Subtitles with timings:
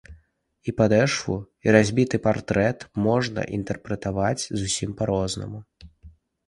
[0.71, 1.35] І падэшву,
[1.67, 5.59] і разбіты партрэт можна інтэрпрэтаваць зусім па-рознаму.